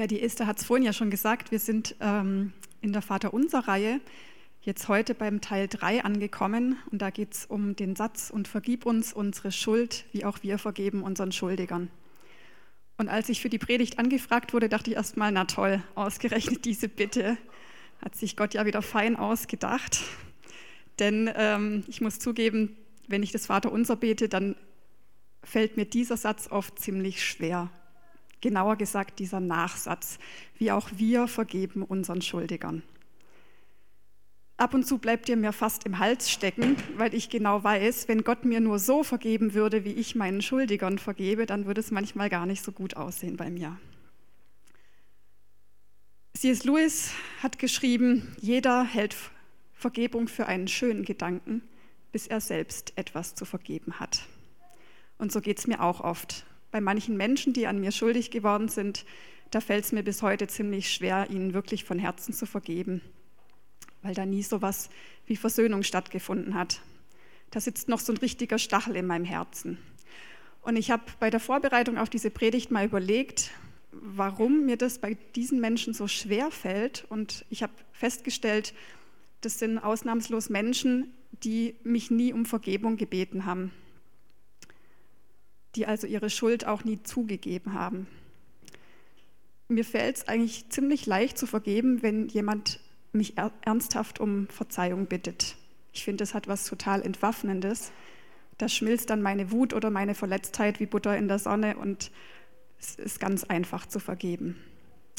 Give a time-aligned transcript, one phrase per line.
[0.00, 4.00] Ja, die Esther hat es vorhin ja schon gesagt, wir sind ähm, in der Vaterunser-Reihe
[4.62, 8.86] jetzt heute beim Teil 3 angekommen und da geht es um den Satz und vergib
[8.86, 11.90] uns unsere Schuld, wie auch wir vergeben unseren Schuldigern.
[12.96, 16.88] Und als ich für die Predigt angefragt wurde, dachte ich erstmal, na toll, ausgerechnet diese
[16.88, 17.36] Bitte
[18.00, 20.00] hat sich Gott ja wieder fein ausgedacht.
[20.98, 22.74] Denn ähm, ich muss zugeben,
[23.06, 24.56] wenn ich das Vaterunser bete, dann
[25.44, 27.70] fällt mir dieser Satz oft ziemlich schwer
[28.40, 30.18] genauer gesagt dieser Nachsatz,
[30.58, 32.82] wie auch wir vergeben unseren Schuldigern.
[34.56, 38.24] Ab und zu bleibt ihr mir fast im Hals stecken, weil ich genau weiß, wenn
[38.24, 42.28] Gott mir nur so vergeben würde, wie ich meinen Schuldigern vergebe, dann würde es manchmal
[42.28, 43.78] gar nicht so gut aussehen bei mir.
[46.34, 46.64] C.S.
[46.64, 49.16] Lewis hat geschrieben, jeder hält
[49.72, 51.62] Vergebung für einen schönen Gedanken,
[52.12, 54.26] bis er selbst etwas zu vergeben hat.
[55.16, 58.68] Und so geht es mir auch oft bei manchen Menschen, die an mir schuldig geworden
[58.68, 59.04] sind,
[59.50, 63.00] da fällt es mir bis heute ziemlich schwer, ihnen wirklich von Herzen zu vergeben,
[64.02, 64.90] weil da nie so was
[65.26, 66.80] wie Versöhnung stattgefunden hat.
[67.50, 69.78] Da sitzt noch so ein richtiger Stachel in meinem Herzen.
[70.62, 73.50] Und ich habe bei der Vorbereitung auf diese Predigt mal überlegt,
[73.90, 77.06] warum mir das bei diesen Menschen so schwer fällt.
[77.08, 78.72] Und ich habe festgestellt,
[79.40, 81.12] das sind ausnahmslos Menschen,
[81.42, 83.72] die mich nie um Vergebung gebeten haben
[85.76, 88.06] die also ihre Schuld auch nie zugegeben haben.
[89.68, 92.80] Mir fällt es eigentlich ziemlich leicht zu vergeben, wenn jemand
[93.12, 95.56] mich ernsthaft um Verzeihung bittet.
[95.92, 97.92] Ich finde, das hat was total Entwaffnendes.
[98.58, 102.10] Da schmilzt dann meine Wut oder meine Verletztheit wie Butter in der Sonne und
[102.78, 104.56] es ist ganz einfach zu vergeben.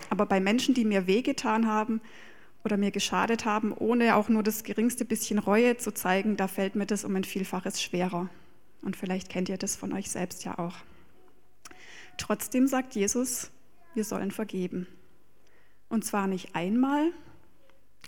[0.09, 2.02] Aber bei Menschen, die mir wehgetan haben
[2.63, 6.75] oder mir geschadet haben, ohne auch nur das geringste bisschen Reue zu zeigen, da fällt
[6.75, 8.30] mir das um ein Vielfaches schwerer.
[8.81, 10.75] Und vielleicht kennt ihr das von euch selbst ja auch.
[12.17, 13.51] Trotzdem sagt Jesus,
[13.93, 14.87] wir sollen vergeben.
[15.89, 17.11] Und zwar nicht einmal,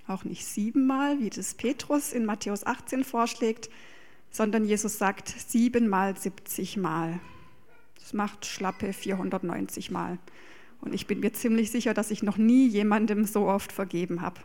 [0.08, 3.70] auch nicht siebenmal, wie das Petrus in Matthäus 18 vorschlägt,
[4.30, 7.20] sondern Jesus sagt siebenmal, siebzigmal.
[8.00, 10.18] Das macht schlappe 490 Mal.
[10.82, 14.42] Und ich bin mir ziemlich sicher, dass ich noch nie jemandem so oft vergeben habe.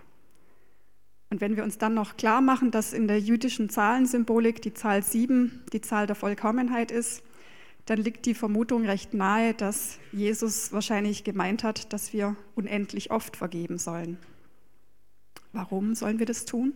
[1.31, 5.03] Und wenn wir uns dann noch klar machen, dass in der jüdischen Zahlensymbolik die Zahl
[5.03, 7.23] sieben die Zahl der Vollkommenheit ist,
[7.85, 13.37] dann liegt die Vermutung recht nahe, dass Jesus wahrscheinlich gemeint hat, dass wir unendlich oft
[13.37, 14.19] vergeben sollen.
[15.53, 16.75] Warum sollen wir das tun?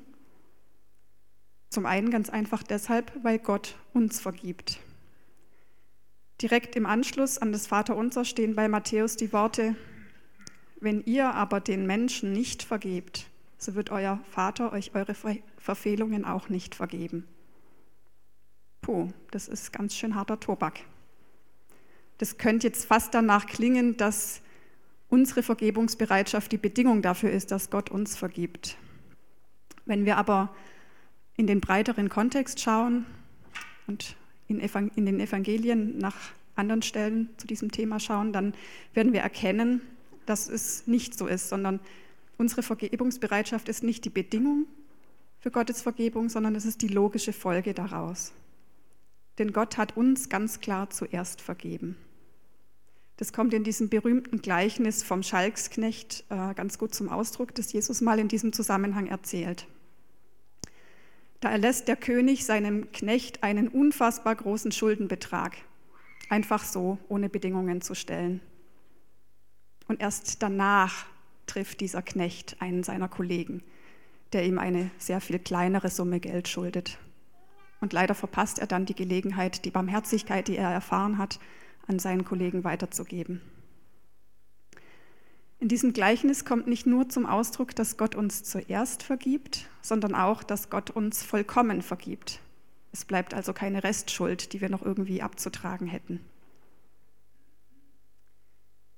[1.68, 4.78] Zum einen ganz einfach deshalb, weil Gott uns vergibt.
[6.40, 9.76] Direkt im Anschluss an das Vaterunser stehen bei Matthäus die Worte,
[10.80, 13.30] wenn ihr aber den Menschen nicht vergebt,
[13.62, 15.14] so wird euer Vater euch eure
[15.56, 17.24] Verfehlungen auch nicht vergeben.
[18.80, 20.80] Puh, das ist ganz schön harter Tobak.
[22.18, 24.42] Das könnte jetzt fast danach klingen, dass
[25.08, 28.76] unsere Vergebungsbereitschaft die Bedingung dafür ist, dass Gott uns vergibt.
[29.84, 30.52] Wenn wir aber
[31.36, 33.06] in den breiteren Kontext schauen
[33.86, 34.16] und
[34.48, 36.16] in, den Evangelien nach
[36.56, 38.54] anderen Stellen zu diesem Thema schauen, dann
[38.92, 39.82] werden wir erkennen,
[40.26, 41.80] dass es nicht so ist, sondern
[42.42, 44.66] Unsere Vergebungsbereitschaft ist nicht die Bedingung
[45.38, 48.32] für Gottes Vergebung, sondern es ist die logische Folge daraus.
[49.38, 51.96] Denn Gott hat uns ganz klar zuerst vergeben.
[53.16, 58.00] Das kommt in diesem berühmten Gleichnis vom Schalksknecht äh, ganz gut zum Ausdruck, das Jesus
[58.00, 59.68] mal in diesem Zusammenhang erzählt.
[61.38, 65.58] Da erlässt der König seinem Knecht einen unfassbar großen Schuldenbetrag,
[66.28, 68.40] einfach so, ohne Bedingungen zu stellen.
[69.86, 71.06] Und erst danach
[71.46, 73.62] trifft dieser Knecht einen seiner Kollegen,
[74.32, 76.98] der ihm eine sehr viel kleinere Summe Geld schuldet.
[77.80, 81.40] Und leider verpasst er dann die Gelegenheit, die Barmherzigkeit, die er erfahren hat,
[81.86, 83.40] an seinen Kollegen weiterzugeben.
[85.58, 90.42] In diesem Gleichnis kommt nicht nur zum Ausdruck, dass Gott uns zuerst vergibt, sondern auch,
[90.42, 92.40] dass Gott uns vollkommen vergibt.
[92.92, 96.20] Es bleibt also keine Restschuld, die wir noch irgendwie abzutragen hätten.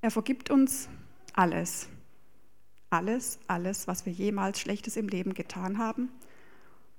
[0.01, 0.89] Er vergibt uns
[1.33, 1.89] alles,
[2.95, 6.11] alles, alles, was wir jemals Schlechtes im Leben getan haben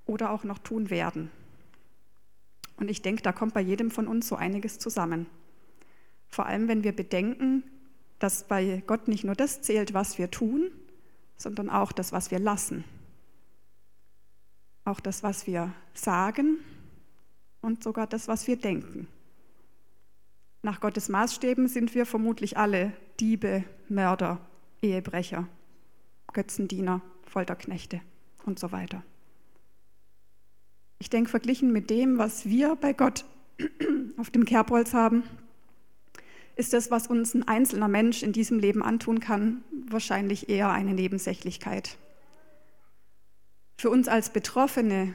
[0.04, 1.30] oder auch noch tun werden.
[2.76, 5.26] Und ich denke, da kommt bei jedem von uns so einiges zusammen.
[6.28, 7.62] Vor allem, wenn wir bedenken,
[8.18, 10.70] dass bei Gott nicht nur das zählt, was wir tun,
[11.38, 12.84] sondern auch das, was wir lassen.
[14.84, 16.58] Auch das, was wir sagen
[17.62, 19.08] und sogar das, was wir denken.
[20.62, 24.40] Nach Gottes Maßstäben sind wir vermutlich alle Diebe, Mörder,
[24.82, 25.48] Ehebrecher.
[26.32, 28.00] Götzendiener, Folterknechte
[28.44, 29.02] und so weiter.
[30.98, 33.24] Ich denke, verglichen mit dem, was wir bei Gott
[34.16, 35.24] auf dem Kerbholz haben,
[36.56, 40.94] ist das, was uns ein einzelner Mensch in diesem Leben antun kann, wahrscheinlich eher eine
[40.94, 41.98] Nebensächlichkeit.
[43.76, 45.14] Für uns als Betroffene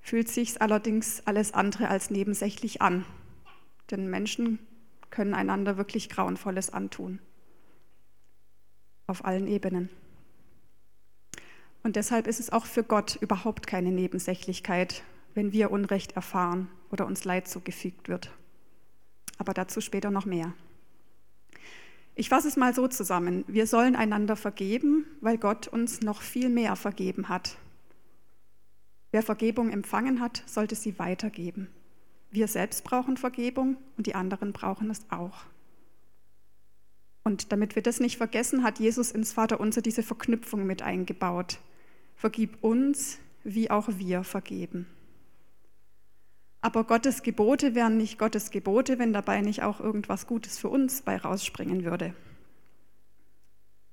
[0.00, 3.04] fühlt sich allerdings alles andere als nebensächlich an,
[3.92, 4.58] denn Menschen
[5.10, 7.20] können einander wirklich Grauenvolles antun,
[9.06, 9.88] auf allen Ebenen.
[11.82, 15.02] Und deshalb ist es auch für Gott überhaupt keine Nebensächlichkeit,
[15.34, 18.30] wenn wir Unrecht erfahren oder uns Leid zugefügt wird.
[19.38, 20.52] Aber dazu später noch mehr.
[22.14, 23.44] Ich fasse es mal so zusammen.
[23.48, 27.56] Wir sollen einander vergeben, weil Gott uns noch viel mehr vergeben hat.
[29.10, 31.68] Wer Vergebung empfangen hat, sollte sie weitergeben.
[32.30, 35.44] Wir selbst brauchen Vergebung und die anderen brauchen es auch.
[37.24, 41.58] Und damit wir das nicht vergessen, hat Jesus ins Vaterunser diese Verknüpfung mit eingebaut.
[42.22, 44.86] Vergib uns, wie auch wir vergeben.
[46.60, 51.02] Aber Gottes Gebote wären nicht Gottes Gebote, wenn dabei nicht auch irgendwas Gutes für uns
[51.02, 52.14] bei rausspringen würde.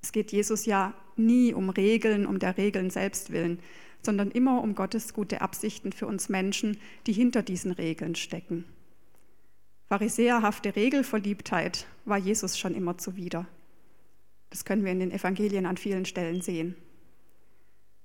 [0.04, 3.58] Es geht Jesus ja nie um Regeln, um der Regeln selbst willen,
[4.04, 6.78] sondern immer um Gottes gute Absichten für uns Menschen,
[7.08, 8.64] die hinter diesen Regeln stecken.
[9.88, 13.48] Pharisäerhafte Regelverliebtheit war Jesus schon immer zuwider.
[14.52, 16.76] Das können wir in den Evangelien an vielen Stellen sehen.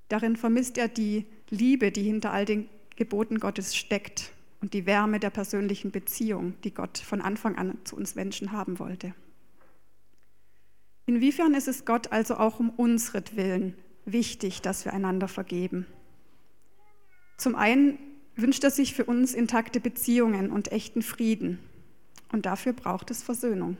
[0.08, 5.20] Darin vermisst er die Liebe, die hinter all den Geboten Gottes steckt und die Wärme
[5.20, 9.14] der persönlichen Beziehung, die Gott von Anfang an zu uns Menschen haben wollte.
[11.06, 13.74] Inwiefern ist es Gott also auch um unsretwillen
[14.06, 15.86] wichtig, dass wir einander vergeben?
[17.36, 17.98] Zum einen
[18.36, 21.58] wünscht er sich für uns intakte Beziehungen und echten Frieden.
[22.32, 23.76] Und dafür braucht es Versöhnung.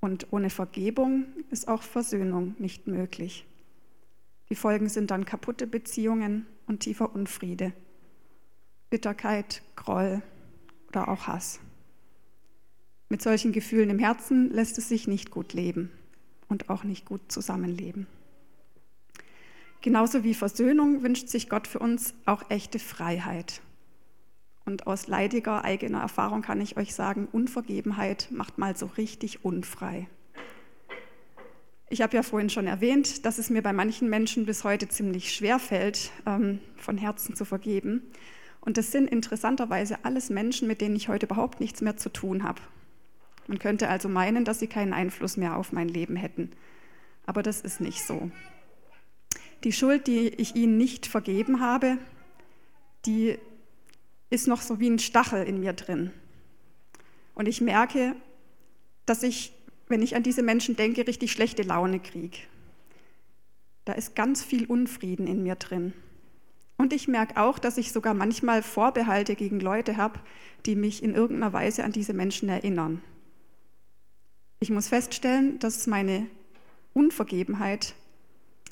[0.00, 3.46] Und ohne Vergebung ist auch Versöhnung nicht möglich.
[4.50, 7.72] Die Folgen sind dann kaputte Beziehungen und tiefer Unfriede.
[8.90, 10.22] Bitterkeit, Groll
[10.88, 11.60] oder auch Hass.
[13.08, 15.90] Mit solchen Gefühlen im Herzen lässt es sich nicht gut leben
[16.48, 18.08] und auch nicht gut zusammenleben.
[19.82, 23.62] Genauso wie Versöhnung wünscht sich Gott für uns auch echte Freiheit.
[24.66, 30.08] Und aus leidiger eigener Erfahrung kann ich euch sagen, Unvergebenheit macht mal so richtig unfrei.
[31.92, 35.34] Ich habe ja vorhin schon erwähnt, dass es mir bei manchen Menschen bis heute ziemlich
[35.34, 38.02] schwer fällt, ähm, von Herzen zu vergeben.
[38.60, 42.44] Und das sind interessanterweise alles Menschen, mit denen ich heute überhaupt nichts mehr zu tun
[42.44, 42.60] habe.
[43.48, 46.52] Man könnte also meinen, dass sie keinen Einfluss mehr auf mein Leben hätten.
[47.26, 48.30] Aber das ist nicht so.
[49.64, 51.98] Die Schuld, die ich ihnen nicht vergeben habe,
[53.04, 53.36] die
[54.30, 56.12] ist noch so wie ein Stachel in mir drin.
[57.34, 58.14] Und ich merke,
[59.06, 59.52] dass ich,
[59.90, 62.38] wenn ich an diese Menschen denke, richtig schlechte Laune kriege.
[63.84, 65.92] Da ist ganz viel Unfrieden in mir drin.
[66.76, 70.18] Und ich merke auch, dass ich sogar manchmal Vorbehalte gegen Leute habe,
[70.64, 73.02] die mich in irgendeiner Weise an diese Menschen erinnern.
[74.60, 76.26] Ich muss feststellen, dass meine
[76.94, 77.94] Unvergebenheit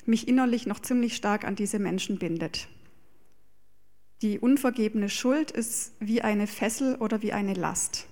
[0.05, 2.67] mich innerlich noch ziemlich stark an diese Menschen bindet.
[4.21, 8.07] Die unvergebene Schuld ist wie eine Fessel oder wie eine Last.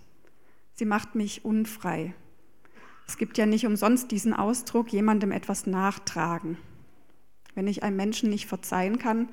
[0.76, 2.14] Sie macht mich unfrei.
[3.08, 6.58] Es gibt ja nicht umsonst diesen Ausdruck, jemandem etwas nachtragen.
[7.56, 9.30] Wenn ich einem Menschen nicht verzeihen kann,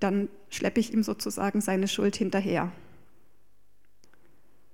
[0.00, 2.72] dann schleppe ich ihm sozusagen seine Schuld hinterher.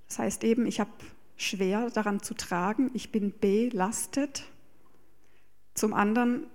[0.07, 0.89] Das heißt eben, ich habe
[1.37, 4.43] schwer daran zu tragen, ich bin belastet.
[5.75, 6.47] Zum anderen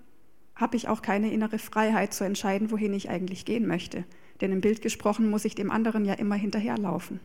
[0.56, 4.04] habe ich auch keine innere Freiheit zu entscheiden, wohin ich eigentlich gehen möchte.
[4.40, 7.20] Denn im Bild gesprochen muss ich dem anderen ja immer hinterherlaufen.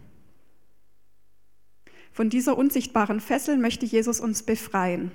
[2.11, 5.11] Von dieser unsichtbaren Fessel möchte Jesus uns befreien.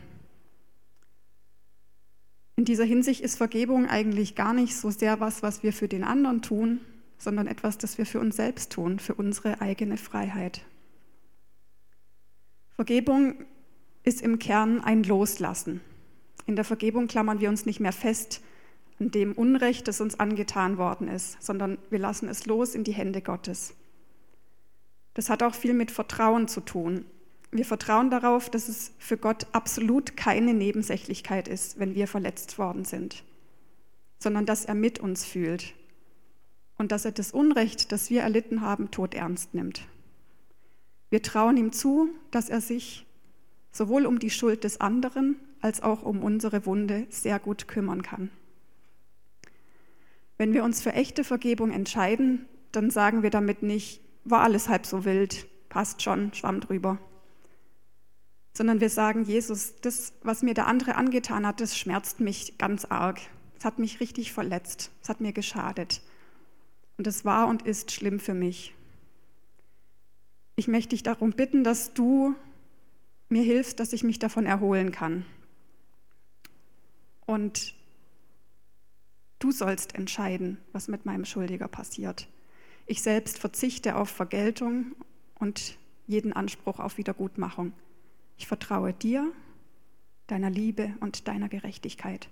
[2.56, 6.04] In dieser Hinsicht ist Vergebung eigentlich gar nicht so sehr was, was wir für den
[6.04, 6.80] anderen tun,
[7.18, 10.62] sondern etwas, das wir für uns selbst tun, für unsere eigene Freiheit.
[12.76, 13.34] Vergebung
[14.02, 15.80] ist im Kern ein Loslassen.
[16.46, 18.42] In der Vergebung klammern wir uns nicht mehr fest
[19.00, 22.92] an dem Unrecht, das uns angetan worden ist, sondern wir lassen es los in die
[22.92, 23.74] Hände Gottes.
[25.14, 27.04] Das hat auch viel mit Vertrauen zu tun.
[27.50, 32.84] Wir vertrauen darauf, dass es für Gott absolut keine Nebensächlichkeit ist, wenn wir verletzt worden
[32.84, 33.22] sind,
[34.18, 35.72] sondern dass er mit uns fühlt
[36.76, 39.86] und dass er das Unrecht, das wir erlitten haben, tot ernst nimmt.
[41.10, 43.06] Wir trauen ihm zu, dass er sich
[43.70, 48.30] sowohl um die Schuld des anderen als auch um unsere Wunde sehr gut kümmern kann.
[50.36, 54.86] Wenn wir uns für echte Vergebung entscheiden, dann sagen wir damit nicht, war alles halb
[54.86, 56.98] so wild, passt schon, schwamm drüber,
[58.56, 62.84] sondern wir sagen, Jesus, das, was mir der andere angetan hat, das schmerzt mich ganz
[62.84, 63.20] arg.
[63.58, 64.90] Es hat mich richtig verletzt.
[65.02, 66.02] Es hat mir geschadet.
[66.96, 68.72] Und es war und ist schlimm für mich.
[70.54, 72.36] Ich möchte dich darum bitten, dass du
[73.28, 75.26] mir hilfst, dass ich mich davon erholen kann.
[77.26, 77.74] Und
[79.40, 82.28] du sollst entscheiden, was mit meinem Schuldiger passiert.
[82.86, 84.94] Ich selbst verzichte auf Vergeltung
[85.38, 87.72] und jeden Anspruch auf Wiedergutmachung.
[88.36, 89.32] Ich vertraue dir,
[90.26, 92.28] deiner Liebe und deiner Gerechtigkeit.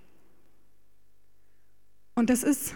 [2.15, 2.75] Und das ist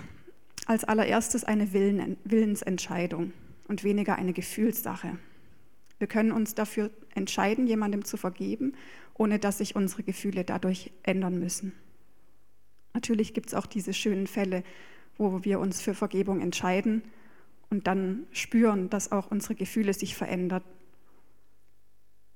[0.66, 3.34] als allererstes eine Willensentscheidung
[3.68, 5.18] und weniger eine Gefühlssache.
[6.00, 8.74] Wir können uns dafür entscheiden, jemandem zu vergeben,
[9.14, 11.74] ohne dass sich unsere Gefühle dadurch ändern müssen.
[12.94, 14.64] Natürlich gibt es auch diese schönen Fälle,
[15.18, 17.04] wo wir uns für Vergebung entscheiden
[17.70, 20.64] und dann spüren, dass auch unsere Gefühle sich verändern.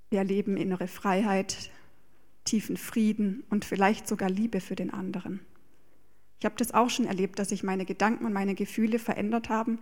[0.09, 1.71] Wir erleben innere Freiheit,
[2.43, 5.39] tiefen Frieden und vielleicht sogar Liebe für den anderen.
[6.39, 9.79] Ich habe das auch schon erlebt, dass sich meine Gedanken und meine Gefühle verändert haben,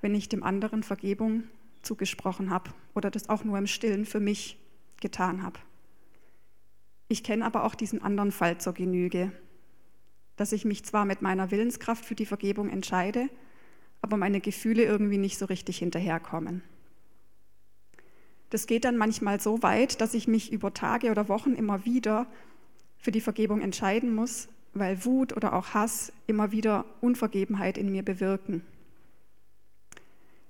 [0.00, 1.44] wenn ich dem anderen Vergebung
[1.82, 4.58] zugesprochen habe oder das auch nur im Stillen für mich
[5.00, 5.60] getan habe.
[7.08, 9.32] Ich kenne aber auch diesen anderen Fall zur Genüge,
[10.36, 13.28] dass ich mich zwar mit meiner Willenskraft für die Vergebung entscheide,
[14.02, 16.62] aber meine Gefühle irgendwie nicht so richtig hinterherkommen.
[18.50, 22.26] Das geht dann manchmal so weit, dass ich mich über Tage oder Wochen immer wieder
[22.98, 28.02] für die Vergebung entscheiden muss, weil Wut oder auch Hass immer wieder Unvergebenheit in mir
[28.02, 28.62] bewirken.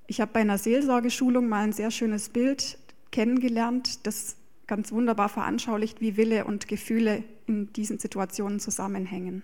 [0.07, 2.79] Ich habe bei einer Seelsorgeschulung mal ein sehr schönes Bild
[3.11, 4.37] kennengelernt, das
[4.67, 9.43] ganz wunderbar veranschaulicht, wie Wille und Gefühle in diesen Situationen zusammenhängen.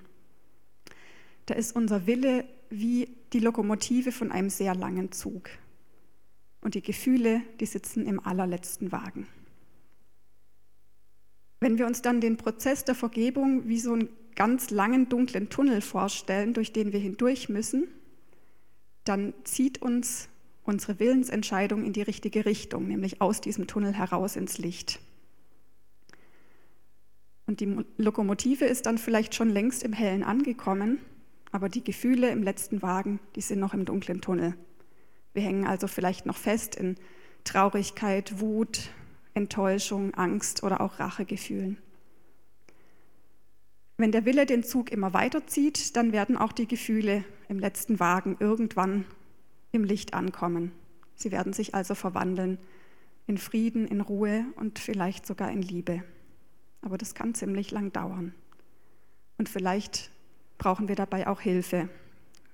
[1.46, 5.50] Da ist unser Wille wie die Lokomotive von einem sehr langen Zug.
[6.60, 9.26] Und die Gefühle, die sitzen im allerletzten Wagen.
[11.60, 15.80] Wenn wir uns dann den Prozess der Vergebung wie so einen ganz langen, dunklen Tunnel
[15.80, 17.88] vorstellen, durch den wir hindurch müssen,
[19.04, 20.28] dann zieht uns
[20.64, 25.00] unsere Willensentscheidung in die richtige Richtung, nämlich aus diesem Tunnel heraus ins Licht.
[27.46, 30.98] Und die Lokomotive ist dann vielleicht schon längst im Hellen angekommen,
[31.54, 34.56] aber die Gefühle im letzten Wagen, die sind noch im dunklen Tunnel.
[35.34, 36.96] Wir hängen also vielleicht noch fest in
[37.44, 38.90] Traurigkeit, Wut,
[39.34, 41.78] Enttäuschung, Angst oder auch Rachegefühlen.
[43.96, 48.36] Wenn der Wille den Zug immer weiterzieht, dann werden auch die Gefühle im letzten Wagen
[48.40, 49.04] irgendwann
[49.70, 50.72] im Licht ankommen.
[51.14, 52.58] Sie werden sich also verwandeln
[53.28, 56.02] in Frieden, in Ruhe und vielleicht sogar in Liebe.
[56.82, 58.34] Aber das kann ziemlich lang dauern.
[59.38, 60.10] Und vielleicht
[60.58, 61.88] brauchen wir dabei auch Hilfe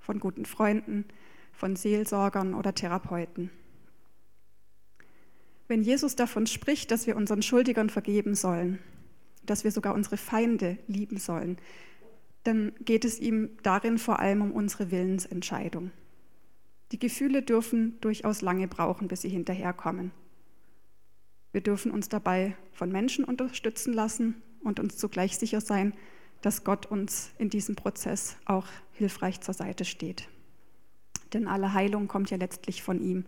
[0.00, 1.04] von guten Freunden,
[1.52, 3.50] von Seelsorgern oder Therapeuten.
[5.69, 8.80] Wenn Jesus davon spricht, dass wir unseren Schuldigern vergeben sollen,
[9.45, 11.59] dass wir sogar unsere Feinde lieben sollen,
[12.45, 15.90] dann geht es ihm darin vor allem um unsere Willensentscheidung.
[16.92, 20.11] Die Gefühle dürfen durchaus lange brauchen, bis sie hinterherkommen.
[21.52, 25.92] Wir dürfen uns dabei von Menschen unterstützen lassen und uns zugleich sicher sein,
[26.43, 30.29] dass Gott uns in diesem Prozess auch hilfreich zur Seite steht.
[31.33, 33.25] Denn alle Heilung kommt ja letztlich von ihm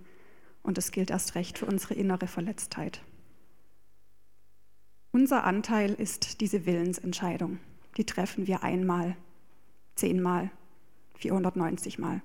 [0.62, 3.02] und es gilt erst recht für unsere innere Verletztheit.
[5.12, 7.58] Unser Anteil ist diese Willensentscheidung.
[7.96, 9.16] Die treffen wir einmal,
[9.94, 10.50] zehnmal,
[11.14, 12.22] 490 Mal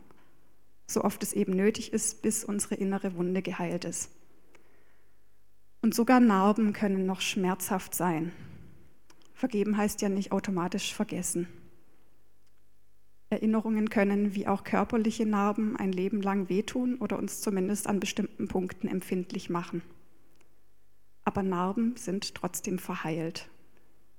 [0.87, 4.09] so oft es eben nötig ist, bis unsere innere Wunde geheilt ist.
[5.81, 8.31] Und sogar Narben können noch schmerzhaft sein.
[9.37, 11.47] Vergeben heißt ja nicht automatisch vergessen.
[13.29, 18.47] Erinnerungen können wie auch körperliche Narben ein Leben lang wehtun oder uns zumindest an bestimmten
[18.47, 19.83] Punkten empfindlich machen.
[21.23, 23.47] Aber Narben sind trotzdem verheilt.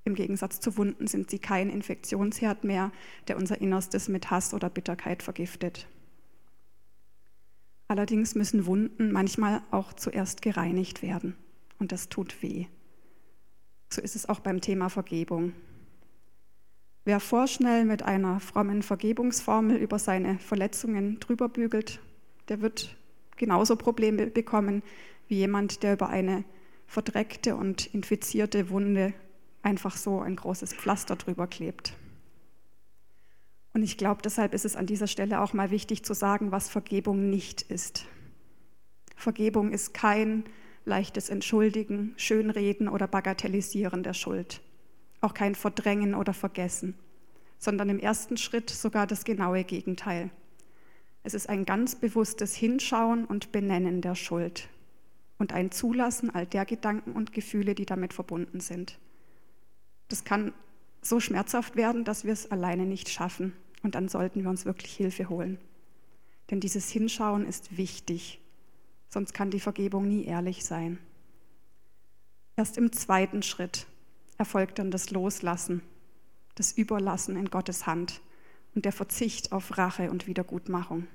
[0.05, 2.93] Im Gegensatz zu Wunden sind sie kein Infektionsherd mehr,
[3.27, 5.89] der unser Innerstes mit Hass oder Bitterkeit vergiftet.
[7.89, 11.35] Allerdings müssen Wunden manchmal auch zuerst gereinigt werden
[11.81, 12.67] und das tut weh.
[13.99, 15.55] So ist es auch beim Thema Vergebung.
[17.05, 21.99] Wer vorschnell mit einer frommen Vergebungsformel über seine Verletzungen drüber bügelt,
[22.49, 22.97] der wird
[23.35, 24.85] genauso Probleme bekommen
[25.27, 26.45] wie jemand, der über eine
[26.87, 29.15] verdreckte und infizierte Wunde
[29.63, 31.95] einfach so ein großes Pflaster drüber klebt.
[33.75, 36.69] Und ich glaube, deshalb ist es an dieser Stelle auch mal wichtig zu sagen, was
[36.69, 38.07] Vergebung nicht ist.
[39.17, 40.45] Vergebung ist kein
[40.85, 44.61] leichtes Entschuldigen, Schönreden oder Bagatellisieren der Schuld.
[45.21, 46.95] Auch kein Verdrängen oder Vergessen,
[47.59, 50.31] sondern im ersten Schritt sogar das genaue Gegenteil.
[51.23, 54.69] Es ist ein ganz bewusstes Hinschauen und Benennen der Schuld
[55.39, 58.99] und ein Zulassen all der Gedanken und Gefühle, die damit verbunden sind.
[60.09, 60.53] Das kann
[61.03, 63.53] so schmerzhaft werden, dass wir es alleine nicht schaffen.
[63.83, 65.59] Und dann sollten wir uns wirklich Hilfe holen.
[66.51, 68.41] Denn dieses Hinschauen ist wichtig,
[69.09, 70.99] sonst kann die Vergebung nie ehrlich sein.
[72.57, 73.87] Erst im zweiten Schritt
[74.37, 75.83] erfolgt dann das Loslassen,
[76.55, 78.21] das Überlassen in Gottes Hand
[78.75, 81.07] und der Verzicht auf Rache und Wiedergutmachung.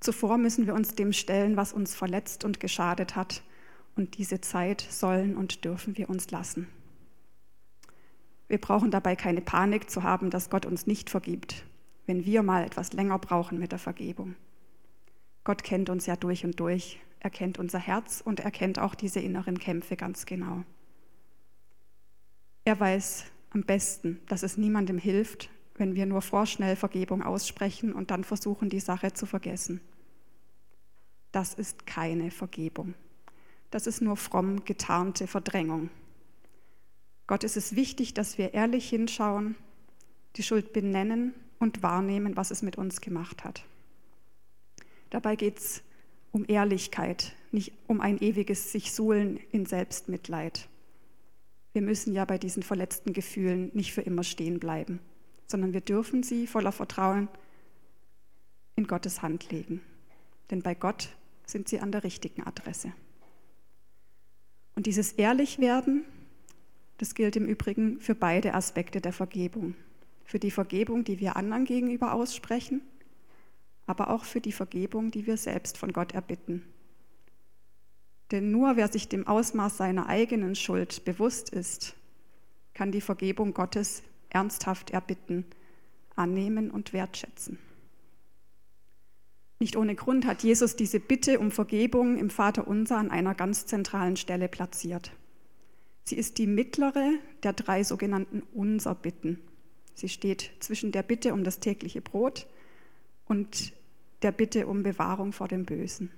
[0.00, 3.42] Zuvor müssen wir uns dem stellen, was uns verletzt und geschadet hat,
[3.96, 6.68] und diese Zeit sollen und dürfen wir uns lassen.
[8.46, 11.64] Wir brauchen dabei keine Panik zu haben, dass Gott uns nicht vergibt,
[12.04, 14.36] wenn wir mal etwas länger brauchen mit der Vergebung.
[15.46, 16.98] Gott kennt uns ja durch und durch.
[17.20, 20.64] Er kennt unser Herz und er kennt auch diese inneren Kämpfe ganz genau.
[22.64, 28.10] Er weiß am besten, dass es niemandem hilft, wenn wir nur vorschnell Vergebung aussprechen und
[28.10, 29.80] dann versuchen, die Sache zu vergessen.
[31.30, 32.94] Das ist keine Vergebung.
[33.70, 35.90] Das ist nur fromm getarnte Verdrängung.
[37.28, 39.54] Gott ist es wichtig, dass wir ehrlich hinschauen,
[40.34, 43.64] die Schuld benennen und wahrnehmen, was es mit uns gemacht hat.
[45.16, 45.82] Dabei geht es
[46.30, 50.68] um Ehrlichkeit, nicht um ein ewiges sich suhlen in Selbstmitleid.
[51.72, 55.00] Wir müssen ja bei diesen verletzten Gefühlen nicht für immer stehen bleiben,
[55.46, 57.28] sondern wir dürfen sie voller Vertrauen
[58.74, 59.80] in Gottes Hand legen.
[60.50, 61.08] Denn bei Gott
[61.46, 62.92] sind sie an der richtigen Adresse.
[64.74, 66.04] Und dieses Ehrlichwerden
[66.98, 69.76] das gilt im Übrigen für beide Aspekte der Vergebung.
[70.26, 72.82] Für die Vergebung, die wir anderen gegenüber aussprechen,
[73.86, 76.62] aber auch für die Vergebung, die wir selbst von Gott erbitten.
[78.32, 81.94] Denn nur wer sich dem Ausmaß seiner eigenen Schuld bewusst ist,
[82.74, 85.46] kann die Vergebung Gottes ernsthaft erbitten,
[86.16, 87.58] annehmen und wertschätzen.
[89.58, 93.64] Nicht ohne Grund hat Jesus diese Bitte um Vergebung im Vater Unser an einer ganz
[93.66, 95.12] zentralen Stelle platziert.
[96.04, 97.12] Sie ist die mittlere
[97.42, 99.40] der drei sogenannten Unser-Bitten.
[99.94, 102.46] Sie steht zwischen der Bitte um das tägliche Brot
[103.26, 103.72] und
[104.22, 106.10] der Bitte um Bewahrung vor dem Bösen.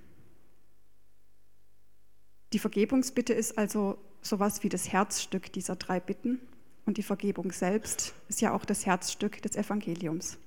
[2.53, 6.41] Die Vergebungsbitte ist also sowas wie das Herzstück dieser drei Bitten
[6.87, 10.39] und die Vergebung selbst ist ja auch das Herzstück des Evangeliums.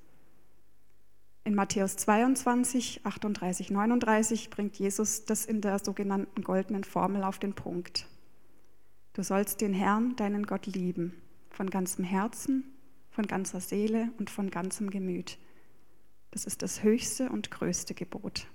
[1.44, 7.54] In Matthäus 22, 38, 39 bringt Jesus das in der sogenannten goldenen Formel auf den
[7.54, 8.08] Punkt.
[9.14, 11.14] Du sollst den Herrn, deinen Gott, lieben,
[11.50, 12.64] von ganzem Herzen,
[13.10, 15.38] von ganzer Seele und von ganzem Gemüt.
[16.32, 18.48] Das ist das höchste und größte Gebot.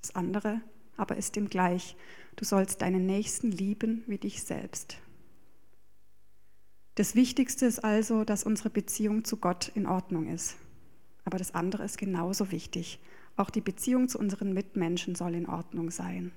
[0.00, 0.60] Das andere
[0.96, 1.96] aber ist ihm gleich.
[2.36, 4.98] Du sollst deinen Nächsten lieben wie dich selbst.
[6.94, 10.56] Das Wichtigste ist also, dass unsere Beziehung zu Gott in Ordnung ist.
[11.24, 13.00] Aber das andere ist genauso wichtig.
[13.36, 16.32] Auch die Beziehung zu unseren Mitmenschen soll in Ordnung sein.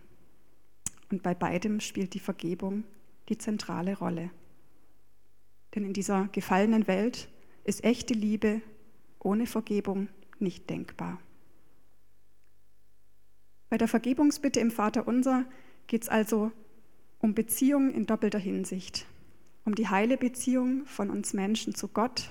[1.12, 2.86] Und bei beidem spielt die Vergebung
[3.28, 4.30] die zentrale Rolle.
[5.74, 7.28] Denn in dieser gefallenen Welt
[7.66, 8.62] ist echte Liebe
[9.20, 10.08] ohne Vergebung
[10.42, 11.20] nicht denkbar.
[13.70, 15.46] Bei der Vergebungsbitte im Vater unser
[15.88, 16.52] geht es also
[17.20, 19.06] um Beziehungen in doppelter Hinsicht.
[19.66, 22.30] Um die heile Beziehung von uns Menschen zu Gott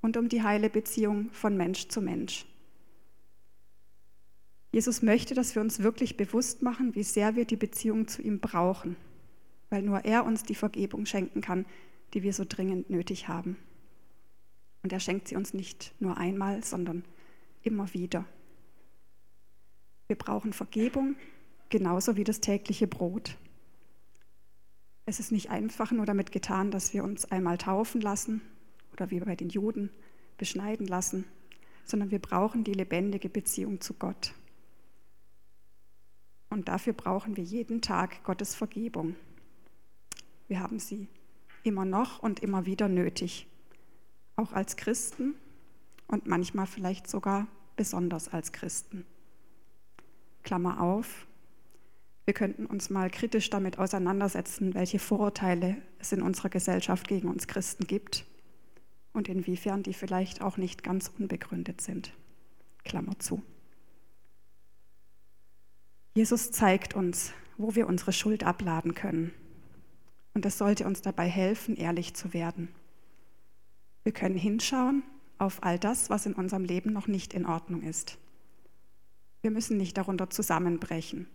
[0.00, 2.46] und um die heile Beziehung von Mensch zu Mensch.
[4.70, 8.38] Jesus möchte, dass wir uns wirklich bewusst machen, wie sehr wir die Beziehung zu ihm
[8.38, 8.96] brauchen
[9.70, 11.64] weil nur er uns die Vergebung schenken kann,
[12.12, 13.56] die wir so dringend nötig haben.
[14.82, 17.04] Und er schenkt sie uns nicht nur einmal, sondern
[17.62, 18.24] immer wieder.
[20.06, 21.16] Wir brauchen Vergebung
[21.68, 23.36] genauso wie das tägliche Brot.
[25.06, 28.42] Es ist nicht einfach nur damit getan, dass wir uns einmal taufen lassen
[28.92, 29.90] oder wie bei den Juden
[30.36, 31.24] beschneiden lassen,
[31.84, 34.34] sondern wir brauchen die lebendige Beziehung zu Gott.
[36.48, 39.14] Und dafür brauchen wir jeden Tag Gottes Vergebung.
[40.48, 41.06] Wir haben sie
[41.62, 43.46] immer noch und immer wieder nötig,
[44.34, 45.34] auch als Christen
[46.10, 47.46] und manchmal vielleicht sogar
[47.76, 49.06] besonders als Christen.
[50.42, 51.26] Klammer auf,
[52.24, 57.46] wir könnten uns mal kritisch damit auseinandersetzen, welche Vorurteile es in unserer Gesellschaft gegen uns
[57.46, 58.24] Christen gibt
[59.12, 62.12] und inwiefern die vielleicht auch nicht ganz unbegründet sind.
[62.84, 63.42] Klammer zu.
[66.14, 69.32] Jesus zeigt uns, wo wir unsere Schuld abladen können
[70.34, 72.68] und das sollte uns dabei helfen, ehrlich zu werden.
[74.02, 75.02] Wir können hinschauen
[75.40, 78.18] auf all das, was in unserem Leben noch nicht in Ordnung ist.
[79.40, 81.26] Wir müssen nicht darunter zusammenbrechen.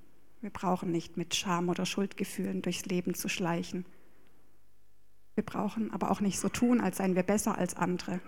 [0.41, 3.83] Wir brauchen nicht mit Scham oder Schuldgefühlen durchs Leben zu schleichen.
[5.33, 8.21] Wir brauchen aber auch nicht so tun, als seien wir besser als andere.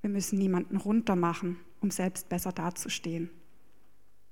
[0.00, 3.28] Wir müssen niemanden runtermachen, um selbst besser dazustehen.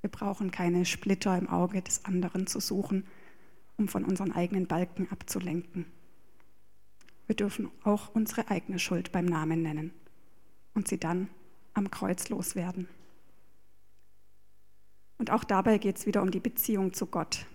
[0.00, 3.06] Wir brauchen keine Splitter im Auge des anderen zu suchen,
[3.76, 5.84] um von unseren eigenen Balken abzulenken.
[7.26, 9.92] Wir dürfen auch unsere eigene Schuld beim Namen nennen
[10.74, 11.28] und sie dann
[11.74, 12.88] am Kreuz loswerden.
[15.18, 17.46] Und auch dabei geht es wieder um die Beziehung zu Gott.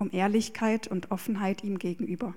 [0.00, 2.34] um Ehrlichkeit und Offenheit ihm gegenüber.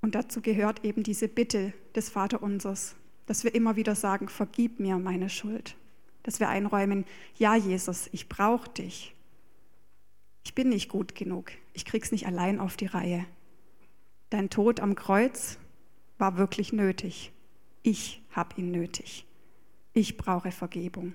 [0.00, 2.96] Und dazu gehört eben diese Bitte des Vaterunsers,
[3.26, 5.76] dass wir immer wieder sagen, vergib mir meine Schuld.
[6.22, 7.04] Dass wir einräumen,
[7.36, 9.14] ja Jesus, ich brauche dich.
[10.44, 11.50] Ich bin nicht gut genug.
[11.74, 13.26] Ich krieg's nicht allein auf die Reihe.
[14.30, 15.58] Dein Tod am Kreuz
[16.18, 17.32] war wirklich nötig.
[17.82, 19.26] Ich habe ihn nötig.
[19.92, 21.14] Ich brauche Vergebung.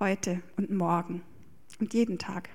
[0.00, 1.22] Heute und morgen
[1.80, 2.50] und jeden Tag.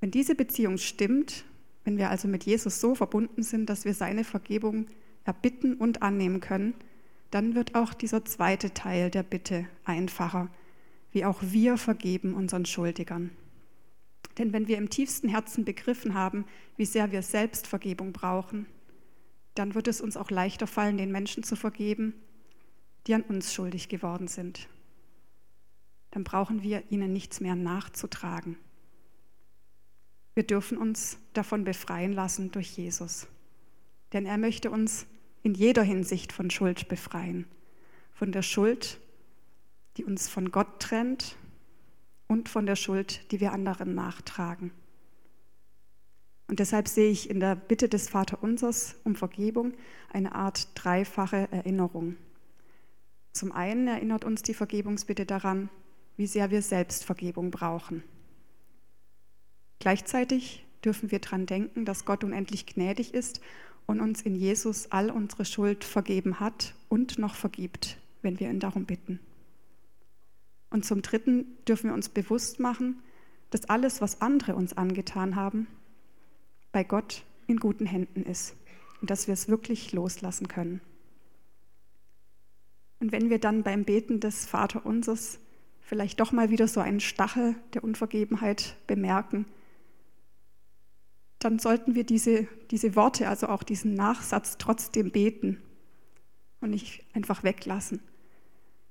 [0.00, 1.44] Wenn diese Beziehung stimmt,
[1.84, 4.86] wenn wir also mit Jesus so verbunden sind, dass wir seine Vergebung
[5.24, 6.74] erbitten und annehmen können,
[7.30, 10.48] dann wird auch dieser zweite Teil der Bitte einfacher,
[11.12, 13.30] wie auch wir vergeben unseren Schuldigern.
[14.38, 16.44] Denn wenn wir im tiefsten Herzen begriffen haben,
[16.76, 18.66] wie sehr wir selbst Vergebung brauchen,
[19.58, 22.14] dann wird es uns auch leichter fallen, den Menschen zu vergeben,
[23.06, 24.68] die an uns schuldig geworden sind.
[26.10, 28.56] Dann brauchen wir ihnen nichts mehr nachzutragen.
[30.34, 33.26] Wir dürfen uns davon befreien lassen durch Jesus.
[34.12, 35.06] Denn er möchte uns
[35.42, 37.46] in jeder Hinsicht von Schuld befreien.
[38.12, 39.00] Von der Schuld,
[39.96, 41.36] die uns von Gott trennt
[42.26, 44.72] und von der Schuld, die wir anderen nachtragen.
[46.48, 49.72] Und deshalb sehe ich in der Bitte des Vaterunsers um Vergebung
[50.12, 52.16] eine Art dreifache Erinnerung.
[53.32, 55.68] Zum einen erinnert uns die Vergebungsbitte daran,
[56.16, 58.02] wie sehr wir selbst Vergebung brauchen.
[59.80, 63.40] Gleichzeitig dürfen wir daran denken, dass Gott unendlich gnädig ist
[63.86, 68.60] und uns in Jesus all unsere Schuld vergeben hat und noch vergibt, wenn wir ihn
[68.60, 69.20] darum bitten.
[70.70, 73.02] Und zum Dritten dürfen wir uns bewusst machen,
[73.50, 75.66] dass alles, was andere uns angetan haben,
[76.76, 78.54] bei Gott in guten Händen ist
[79.00, 80.82] und dass wir es wirklich loslassen können.
[83.00, 85.38] Und wenn wir dann beim Beten des Vaterunsers
[85.80, 89.46] vielleicht doch mal wieder so einen Stachel der Unvergebenheit bemerken,
[91.38, 95.62] dann sollten wir diese, diese Worte, also auch diesen Nachsatz trotzdem beten
[96.60, 98.00] und nicht einfach weglassen.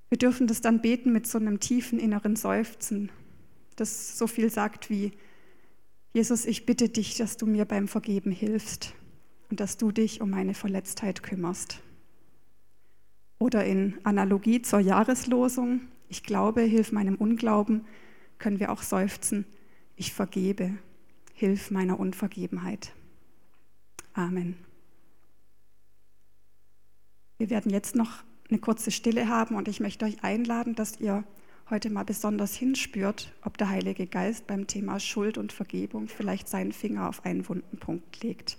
[0.10, 3.12] Wir dürfen das dann beten mit so einem tiefen inneren Seufzen,
[3.76, 5.12] das so viel sagt wie,
[6.16, 8.94] Jesus, ich bitte dich, dass du mir beim Vergeben hilfst
[9.50, 11.82] und dass du dich um meine Verletztheit kümmerst.
[13.38, 17.86] Oder in Analogie zur Jahreslosung, ich glaube, hilf meinem Unglauben,
[18.38, 19.44] können wir auch seufzen,
[19.98, 20.78] ich vergebe
[21.34, 22.94] Hilf meiner Unvergebenheit.
[24.14, 24.56] Amen.
[27.40, 31.26] Wir werden jetzt noch eine kurze Stille haben und ich möchte euch einladen, dass ihr
[31.70, 36.72] heute mal besonders hinspürt, ob der Heilige Geist beim Thema Schuld und Vergebung vielleicht seinen
[36.72, 38.58] Finger auf einen wunden Punkt legt.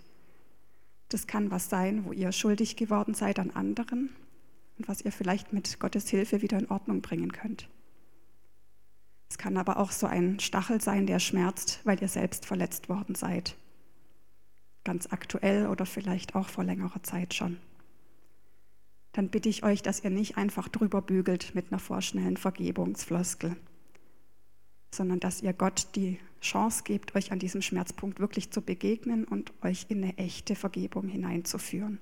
[1.09, 4.11] Das kann was sein, wo ihr schuldig geworden seid an anderen
[4.79, 7.69] und was ihr vielleicht mit Gottes Hilfe wieder in Ordnung bringen könnt.
[9.29, 13.14] Es kann aber auch so ein Stachel sein, der schmerzt, weil ihr selbst verletzt worden
[13.14, 13.57] seid.
[14.85, 17.59] Ganz aktuell oder vielleicht auch vor längerer Zeit schon.
[19.16, 23.57] Dann bitte ich euch, dass ihr nicht einfach drüber bügelt mit einer vorschnellen Vergebungsfloskel,
[24.94, 29.55] sondern dass ihr Gott die Chance gebt, euch an diesem Schmerzpunkt wirklich zu begegnen und
[29.62, 31.98] euch in eine echte Vergebung hineinzuführen.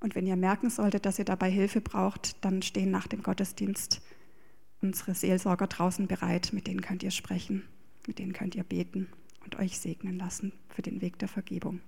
[0.00, 4.00] Und wenn ihr merken solltet, dass ihr dabei Hilfe braucht, dann stehen nach dem Gottesdienst
[4.80, 7.62] unsere Seelsorger draußen bereit, mit denen könnt ihr sprechen,
[8.06, 9.08] mit denen könnt ihr beten
[9.44, 11.80] und euch segnen lassen für den Weg der Vergebung.